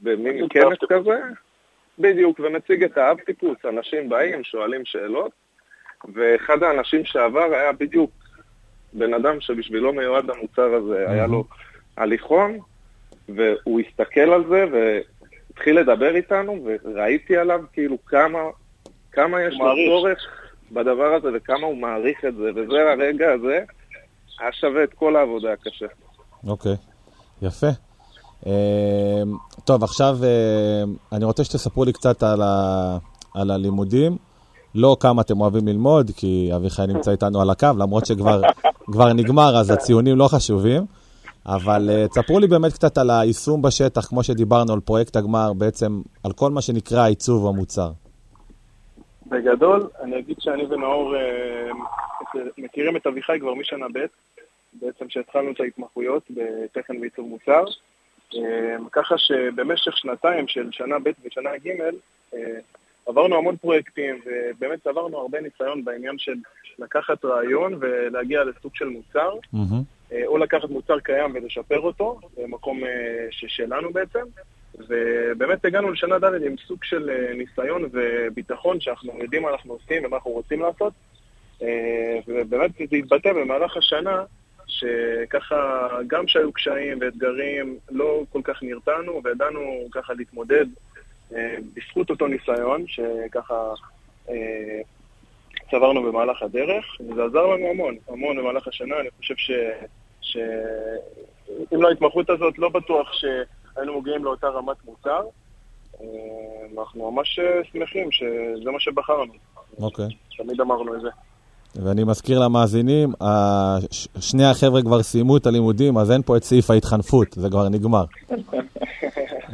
במין 0.00 0.46
כנס 0.50 0.78
כזה, 0.88 1.20
בדיוק, 1.98 2.40
ומציג 2.40 2.84
את 2.84 2.98
האב 2.98 3.16
טיפוס, 3.20 3.58
אנשים 3.68 4.08
באים, 4.08 4.44
שואלים 4.44 4.84
שאלות, 4.84 5.32
ואחד 6.14 6.62
האנשים 6.62 7.04
שעבר 7.04 7.54
היה 7.54 7.72
בדיוק 7.72 8.10
בן 8.92 9.14
אדם 9.14 9.40
שבשבילו 9.40 9.92
מיועד 9.92 10.30
המוצר 10.30 10.74
הזה, 10.74 11.10
היה 11.10 11.26
לו 11.26 11.44
הליכון, 11.96 12.58
והוא 13.28 13.80
הסתכל 13.80 14.20
על 14.20 14.44
זה 14.48 14.64
והתחיל 14.72 15.80
לדבר 15.80 16.16
איתנו, 16.16 16.66
וראיתי 16.84 17.36
עליו 17.36 17.60
כאילו 17.72 18.04
כמה, 18.06 18.38
כמה 19.12 19.42
יש 19.42 19.54
לו 19.54 19.66
צורך 19.86 20.18
בדבר 20.72 21.14
הזה 21.14 21.28
וכמה 21.34 21.66
הוא 21.66 21.76
מעריך 21.76 22.24
את 22.24 22.34
זה, 22.34 22.50
וזה 22.54 22.92
הרגע 22.92 23.32
הזה 23.32 23.64
היה 24.40 24.52
שווה 24.52 24.84
את 24.84 24.94
כל 24.94 25.16
העבודה 25.16 25.52
הקשה. 25.52 25.86
אוקיי, 26.46 26.72
okay. 26.72 27.46
יפה. 27.46 27.66
טוב, 29.66 29.84
עכשיו 29.84 30.16
uh, 30.20 31.14
אני 31.16 31.24
רוצה 31.24 31.44
שתספרו 31.44 31.84
לי 31.84 31.92
קצת 31.92 32.22
על, 32.22 32.42
ה, 32.42 32.98
על 33.34 33.50
הלימודים. 33.50 34.16
לא 34.74 34.96
כמה 35.00 35.22
אתם 35.22 35.40
אוהבים 35.40 35.68
ללמוד, 35.68 36.10
כי 36.16 36.50
אביחי 36.56 36.82
נמצא 36.88 37.10
איתנו 37.10 37.40
על 37.40 37.50
הקו, 37.50 37.66
למרות 37.78 38.06
שכבר 38.06 38.40
נגמר, 39.20 39.56
אז 39.56 39.70
הציונים 39.70 40.16
לא 40.16 40.28
חשובים. 40.28 40.82
אבל 41.46 41.90
uh, 41.90 42.08
תספרו 42.08 42.40
לי 42.40 42.46
באמת 42.46 42.72
קצת 42.72 42.98
על 42.98 43.10
היישום 43.10 43.62
בשטח, 43.62 44.06
כמו 44.06 44.22
שדיברנו 44.22 44.72
על 44.72 44.80
פרויקט 44.80 45.16
הגמר, 45.16 45.52
בעצם 45.52 46.00
על 46.24 46.32
כל 46.32 46.50
מה 46.50 46.62
שנקרא 46.62 47.06
עיצוב 47.06 47.46
המוצר. 47.46 47.90
בגדול, 49.26 49.88
אני 50.02 50.18
אגיד 50.18 50.36
שאני 50.40 50.64
ונאור 50.64 51.14
uh, 51.14 52.38
מכירים 52.58 52.96
את 52.96 53.06
אביחי 53.06 53.38
כבר 53.40 53.54
משנה 53.54 53.86
ב', 53.94 54.06
בעצם 54.72 55.04
שהתחלנו 55.08 55.50
את 55.50 55.60
ההתמחויות 55.60 56.22
בתכן 56.30 56.96
ועיצוב 57.00 57.28
מוצר. 57.28 57.64
Uh, 58.32 58.38
ככה 58.92 59.18
שבמשך 59.18 59.96
שנתיים 59.96 60.48
של 60.48 60.68
שנה 60.72 60.98
ב' 60.98 61.10
ושנה 61.24 61.50
ג' 61.64 61.68
uh, 62.32 62.36
עברנו 63.06 63.36
המון 63.36 63.56
פרויקטים 63.56 64.20
ובאמת 64.26 64.84
צברנו 64.84 65.18
הרבה 65.18 65.40
ניסיון 65.40 65.84
בעניין 65.84 66.18
של 66.18 66.34
לקחת 66.78 67.24
רעיון 67.24 67.74
ולהגיע 67.80 68.44
לסוג 68.44 68.74
של 68.74 68.88
מוצר. 68.88 69.30
Mm-hmm. 69.54 69.96
אה, 70.12 70.22
או 70.26 70.38
לקחת 70.38 70.70
מוצר 70.70 71.00
קיים 71.00 71.30
ולשפר 71.34 71.80
אותו, 71.80 72.20
במקום 72.36 72.84
אה, 72.84 73.26
שלנו 73.30 73.92
בעצם. 73.92 74.24
ובאמת 74.88 75.64
הגענו 75.64 75.90
לשנה 75.90 76.18
ד' 76.18 76.24
עם 76.24 76.56
סוג 76.66 76.84
של 76.84 77.10
אה, 77.10 77.34
ניסיון 77.34 77.88
וביטחון 77.92 78.80
שאנחנו 78.80 79.12
יודעים 79.22 79.42
מה 79.42 79.50
אנחנו 79.50 79.72
עושים 79.72 80.04
ומה 80.04 80.16
אנחנו 80.16 80.30
רוצים 80.30 80.60
לעשות. 80.60 80.92
ובאמת 82.28 82.70
זה 82.90 82.96
התבטא 82.96 83.32
במהלך 83.32 83.76
השנה, 83.76 84.24
שככה, 84.66 85.88
גם 86.06 86.28
שהיו 86.28 86.52
קשיים 86.52 86.98
ואתגרים, 87.00 87.78
לא 87.90 88.22
כל 88.32 88.40
כך 88.44 88.62
נרתענו 88.62 89.20
וידענו 89.24 89.88
ככה 89.92 90.12
להתמודד 90.14 90.66
בזכות 91.74 92.10
אותו 92.10 92.26
ניסיון, 92.26 92.84
שככה 92.86 93.72
צברנו 95.70 96.02
במהלך 96.02 96.42
הדרך, 96.42 96.84
וזה 97.00 97.24
עזר 97.24 97.46
לנו 97.46 97.70
המון, 97.70 97.96
המון 98.08 98.36
במהלך 98.36 98.68
השנה. 98.68 99.00
אני 99.00 99.08
חושב 99.18 99.34
ש... 99.36 99.50
שאם 100.20 101.82
לא 101.82 101.88
ההתמחות 101.88 102.30
הזאת, 102.30 102.58
לא 102.58 102.68
בטוח 102.68 103.12
שהיינו 103.12 104.00
מגיעים 104.00 104.24
לאותה 104.24 104.48
רמת 104.48 104.76
מוצר. 104.84 105.22
אה, 106.00 106.06
אנחנו 106.78 107.10
ממש 107.10 107.40
שמחים 107.72 108.12
שזה 108.12 108.70
מה 108.70 108.80
שבחרנו. 108.80 109.32
אוקיי. 109.78 110.04
Okay. 110.04 110.36
תמיד 110.36 110.60
אמרנו 110.60 110.94
את 110.94 111.00
זה. 111.00 111.08
ואני 111.82 112.04
מזכיר 112.04 112.38
למאזינים, 112.38 113.12
שני 114.20 114.44
החבר'ה 114.44 114.82
כבר 114.82 115.02
סיימו 115.02 115.36
את 115.36 115.46
הלימודים, 115.46 115.98
אז 115.98 116.10
אין 116.10 116.22
פה 116.22 116.36
את 116.36 116.44
סעיף 116.44 116.70
ההתחנפות, 116.70 117.26
זה 117.32 117.50
כבר 117.50 117.68
נגמר. 117.68 118.04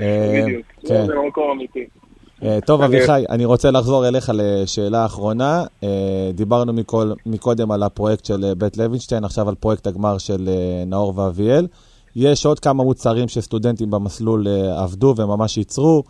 אה, 0.01 0.43
בדיוק, 0.45 0.67
כן. 0.87 1.07
זה 1.07 1.13
מקום 1.29 1.51
אמיתי. 1.51 1.85
אה, 2.43 2.59
טוב, 2.67 2.83
אביחי, 2.83 3.25
אני 3.29 3.45
רוצה 3.45 3.71
לחזור 3.71 4.09
אליך 4.09 4.33
לשאלה 4.35 5.03
האחרונה. 5.03 5.65
אה, 5.83 6.31
דיברנו 6.35 6.73
מקודם 7.27 7.71
על 7.71 7.83
הפרויקט 7.83 8.25
של 8.25 8.53
בית 8.59 8.77
לוינשטיין, 8.77 9.25
עכשיו 9.25 9.49
על 9.49 9.55
פרויקט 9.55 9.87
הגמר 9.87 10.19
של 10.19 10.49
נאור 10.87 11.19
ואביאל. 11.19 11.67
יש 12.17 12.47
עוד 12.47 12.61
כמה 12.61 12.85
מוצרים 12.85 13.29
שסטודנטים 13.29 13.91
במסלול 13.91 14.47
עבדו 14.77 15.15
וממש 15.17 15.57
ייצרו, 15.57 16.03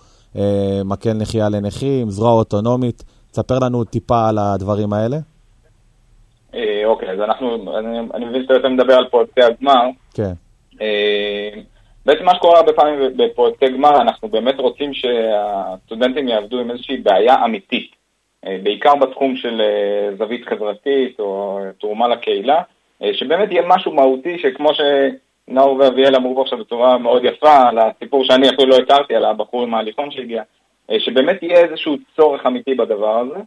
מקל 0.85 1.13
נחייה 1.13 1.49
לנכים, 1.49 2.11
זרוע 2.11 2.33
אוטונומית. 2.33 3.05
תספר 3.31 3.59
לנו 3.59 3.85
טיפה 3.85 4.29
על 4.29 4.39
הדברים 4.39 4.93
האלה. 4.93 5.19
אוקיי, 6.85 7.11
אז 7.11 7.21
אנחנו, 7.21 7.79
אני 8.15 8.25
מבין 8.25 8.43
שאתה 8.43 8.55
יותר 8.55 8.69
מדבר 8.69 8.95
על 8.95 9.09
פרויקטי 9.09 9.43
הגמר. 9.43 9.89
כן. 10.15 10.33
בעצם 12.07 12.25
מה 12.25 12.35
שקורה 12.35 12.59
הרבה 12.59 12.73
פעמים 12.73 13.17
בפרויקטי 13.17 13.69
גמר, 13.69 14.01
אנחנו 14.01 14.29
באמת 14.29 14.59
רוצים 14.59 14.95
שהסטודנטים 14.95 16.29
יעבדו 16.29 16.61
עם 16.61 16.71
איזושהי 16.71 16.97
בעיה 16.97 17.45
אמיתית, 17.45 17.91
אה, 18.47 18.59
בעיקר 18.63 18.95
בתחום 18.95 19.37
של 19.37 19.61
אה, 19.61 20.17
זווית 20.17 20.49
חברתית 20.49 21.21
או 21.21 21.61
תרומה 21.81 22.09
לקהילה, 22.09 22.63
אה, 23.03 23.15
שבאמת 23.15 23.53
יהיה 23.53 23.63
משהו 23.67 23.93
מהותי 23.93 24.39
שכמו 24.39 24.71
שנאור 24.75 25.77
ואביאל 25.77 26.17
אמרו 26.17 26.43
עכשיו 26.43 26.59
בצורה 26.59 26.99
מאוד 26.99 27.25
יפה, 27.25 27.69
על 27.69 27.79
הסיפור 27.79 28.25
שאני 28.25 28.49
אפילו 28.49 28.69
לא 28.69 28.77
הכרתי, 28.77 29.15
על 29.15 29.25
הבחור 29.25 29.63
עם 29.63 29.75
ההליכון 29.75 30.11
שהגיע, 30.11 30.43
שבאמת 30.99 31.43
יהיה 31.43 31.59
איזשהו 31.59 31.97
צורך 32.17 32.47
אמיתי 32.47 32.75
בדבר 32.75 33.19
הזה. 33.19 33.41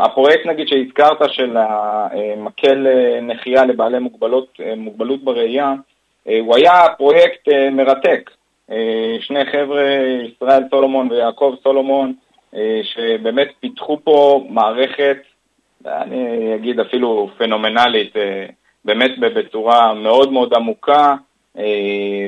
הפרויקט 0.00 0.46
נגיד 0.46 0.68
שהזכרת 0.68 1.18
של 1.32 1.56
המקל 1.56 2.86
נחייה 3.22 3.64
לבעלי 3.64 3.98
מוגבלות, 3.98 4.60
מוגבלות 4.76 5.24
בראייה, 5.24 5.74
אה, 6.28 6.38
הוא 6.40 6.56
היה 6.56 6.72
פרויקט 6.98 7.48
אה, 7.48 7.70
מרתק. 7.70 8.30
אה, 8.70 9.16
שני 9.20 9.44
חבר'ה, 9.44 9.84
ישראל 10.28 10.62
סולומון 10.70 11.10
ויעקב 11.10 11.54
סולומון, 11.62 12.12
שבאמת 12.82 13.48
פיתחו 13.60 13.98
פה 14.04 14.46
מערכת, 14.48 15.16
אני 15.86 16.54
אגיד 16.54 16.80
אפילו 16.80 17.30
פנומנלית, 17.38 18.12
באמת 18.84 19.18
בצורה 19.18 19.94
מאוד 19.94 20.32
מאוד 20.32 20.54
עמוקה, 20.54 21.14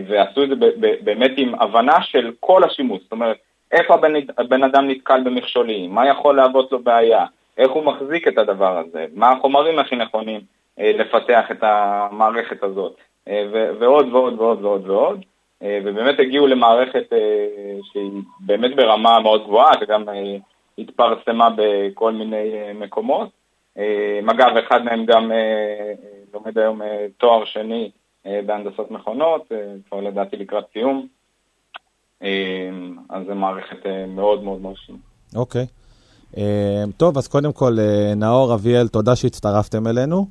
ועשו 0.06 0.44
את 0.44 0.48
זה 0.48 0.54
באמת 1.00 1.30
עם 1.36 1.54
הבנה 1.54 2.02
של 2.02 2.32
כל 2.40 2.64
השימוש. 2.64 3.02
זאת 3.02 3.12
אומרת, 3.12 3.36
איפה 3.72 3.94
הבן, 3.94 4.12
הבן 4.38 4.64
אדם 4.64 4.88
נתקל 4.88 5.22
במכשולים, 5.24 5.90
מה 5.94 6.08
יכול 6.08 6.36
להוות 6.36 6.72
לו 6.72 6.78
בעיה, 6.78 7.26
איך 7.58 7.70
הוא 7.70 7.84
מחזיק 7.84 8.28
את 8.28 8.38
הדבר 8.38 8.78
הזה, 8.78 9.06
מה 9.14 9.32
החומרים 9.32 9.78
הכי 9.78 9.96
נכונים 9.96 10.40
לפתח 10.78 11.50
את 11.50 11.58
המערכת 11.62 12.62
הזאת. 12.62 12.96
אה, 13.28 13.46
ועוד 13.80 14.12
ועוד 14.12 14.40
ועוד 14.40 14.64
ועוד 14.64 14.90
ועוד, 14.90 15.24
אה, 15.62 15.78
ובאמת 15.84 16.20
הגיעו 16.20 16.46
למערכת 16.46 17.12
אה, 17.12 17.46
שהיא 17.92 18.10
באמת 18.40 18.76
ברמה 18.76 19.20
מאוד 19.20 19.44
גבוהה, 19.44 19.72
שגם 19.80 20.04
התפרסמה 20.78 21.48
בכל 21.56 22.12
מיני 22.12 22.72
מקומות. 22.74 23.28
אגב, 24.30 24.56
אחד 24.56 24.84
מהם 24.84 25.06
גם 25.06 25.32
לומד 26.34 26.58
היום 26.58 26.80
תואר 27.16 27.44
שני 27.44 27.90
בהנדסות 28.24 28.90
מכונות, 28.90 29.52
כבר 29.88 30.00
לדעתי 30.00 30.36
לקראת 30.36 30.64
סיום. 30.72 31.06
אז 32.20 33.26
זו 33.26 33.34
מערכת 33.34 33.86
מאוד 34.08 34.42
מאוד 34.42 34.60
מרשימה. 34.60 34.98
אוקיי. 35.34 35.66
Okay. 36.32 36.36
טוב, 36.96 37.18
אז 37.18 37.28
קודם 37.28 37.52
כל, 37.52 37.76
נאור, 38.16 38.54
אביאל, 38.54 38.88
תודה 38.88 39.16
שהצטרפתם 39.16 39.86
אלינו. 39.86 40.26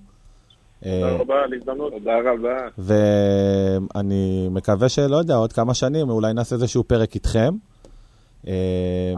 תודה 0.84 1.08
אה, 1.08 1.18
רבה 1.18 1.34
על 1.44 1.54
הזדמנות. 1.54 1.94
תודה 1.94 2.12
רבה. 2.20 2.58
ואני 2.78 4.48
מקווה 4.52 4.90
שלא 4.90 5.18
יודע, 5.18 5.36
עוד 5.36 5.54
כמה 5.54 5.74
שנים 5.74 6.10
אולי 6.10 6.34
נעשה 6.34 6.56
איזשהו 6.56 6.84
פרק 6.84 7.16
איתכם. 7.16 7.54
אה, 8.48 9.14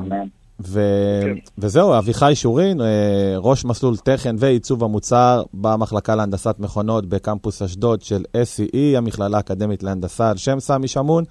ו... 0.59 0.81
כן. 1.23 1.35
וזהו, 1.57 1.97
אביחי 1.97 2.35
שורין, 2.35 2.81
אה, 2.81 3.35
ראש 3.37 3.65
מסלול 3.65 3.97
תכן 3.97 4.35
ועיצוב 4.39 4.83
המוצר 4.83 5.43
במחלקה 5.53 6.15
להנדסת 6.15 6.55
מכונות 6.59 7.05
בקמפוס 7.05 7.61
אשדוד 7.61 8.01
של 8.01 8.23
SEE, 8.33 8.97
המכללה 8.97 9.37
האקדמית 9.37 9.83
להנדסה 9.83 10.29
על 10.29 10.37
שם 10.37 10.59
סמי 10.59 10.87
שמון. 10.87 11.23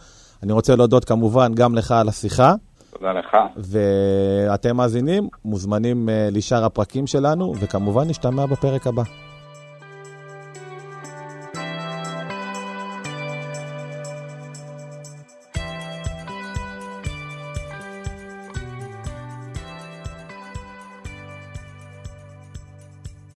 אני 0.43 0.53
רוצה 0.53 0.77
להודות 0.77 1.05
כמובן 1.05 1.55
גם 1.55 1.75
לך 1.75 1.91
על 1.91 2.09
השיחה. 2.09 2.55
תודה 2.91 3.13
לך. 3.13 3.37
ואתם 3.57 4.77
מאזינים, 4.77 5.29
מוזמנים 5.45 6.09
לשאר 6.33 6.65
הפרקים 6.65 7.07
שלנו, 7.07 7.55
וכמובן 7.61 8.09
נשתמע 8.09 8.47
בפרק 8.47 8.87
הבא. 8.87 9.03